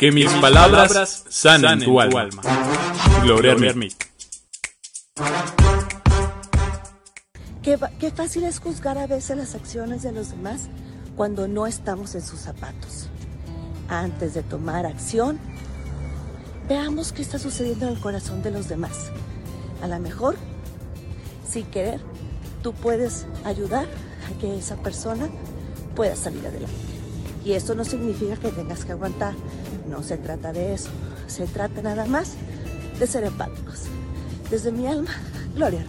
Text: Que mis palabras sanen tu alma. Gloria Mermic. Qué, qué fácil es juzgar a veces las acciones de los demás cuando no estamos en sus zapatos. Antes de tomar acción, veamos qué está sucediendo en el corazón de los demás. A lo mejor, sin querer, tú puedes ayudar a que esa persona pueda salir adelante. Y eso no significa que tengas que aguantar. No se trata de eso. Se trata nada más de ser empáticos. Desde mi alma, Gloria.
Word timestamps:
Que 0.00 0.10
mis 0.10 0.32
palabras 0.40 1.24
sanen 1.28 1.80
tu 1.80 2.00
alma. 2.00 2.40
Gloria 3.22 3.54
Mermic. 3.54 4.10
Qué, 7.62 7.78
qué 7.98 8.10
fácil 8.10 8.44
es 8.44 8.60
juzgar 8.60 8.96
a 8.96 9.06
veces 9.06 9.36
las 9.36 9.54
acciones 9.54 10.02
de 10.02 10.12
los 10.12 10.30
demás 10.30 10.70
cuando 11.16 11.48
no 11.48 11.66
estamos 11.66 12.14
en 12.14 12.22
sus 12.22 12.40
zapatos. 12.40 13.10
Antes 13.90 14.32
de 14.32 14.42
tomar 14.42 14.86
acción, 14.86 15.38
veamos 16.66 17.12
qué 17.12 17.20
está 17.20 17.38
sucediendo 17.38 17.86
en 17.86 17.92
el 17.92 18.00
corazón 18.00 18.42
de 18.42 18.52
los 18.52 18.70
demás. 18.70 19.10
A 19.82 19.86
lo 19.86 19.98
mejor, 19.98 20.34
sin 21.46 21.66
querer, 21.66 22.00
tú 22.62 22.72
puedes 22.72 23.26
ayudar 23.44 23.84
a 23.84 24.40
que 24.40 24.56
esa 24.56 24.76
persona 24.76 25.28
pueda 25.94 26.16
salir 26.16 26.46
adelante. 26.46 26.99
Y 27.44 27.52
eso 27.52 27.74
no 27.74 27.84
significa 27.84 28.36
que 28.36 28.50
tengas 28.50 28.84
que 28.84 28.92
aguantar. 28.92 29.34
No 29.88 30.02
se 30.02 30.16
trata 30.16 30.52
de 30.52 30.74
eso. 30.74 30.90
Se 31.26 31.46
trata 31.46 31.82
nada 31.82 32.04
más 32.06 32.34
de 32.98 33.06
ser 33.06 33.24
empáticos. 33.24 33.84
Desde 34.50 34.72
mi 34.72 34.86
alma, 34.86 35.10
Gloria. 35.54 35.84